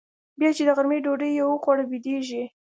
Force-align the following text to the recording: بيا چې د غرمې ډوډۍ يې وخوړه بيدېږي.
بيا 0.39 0.49
چې 0.55 0.63
د 0.65 0.69
غرمې 0.77 0.97
ډوډۍ 1.05 1.31
يې 1.37 1.43
وخوړه 1.47 1.83
بيدېږي. 1.91 2.43